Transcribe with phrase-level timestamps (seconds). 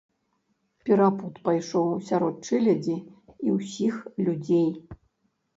[0.87, 2.97] Перапуд пайшоў сярод чэлядзі
[3.47, 4.69] і ўсіх людзей.